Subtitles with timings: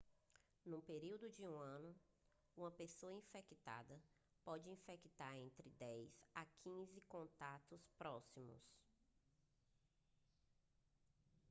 [0.65, 1.95] no período de um ano
[2.57, 4.01] uma pessoa infectada
[4.43, 8.63] pode infectar entre 10 e 15 contatos próximos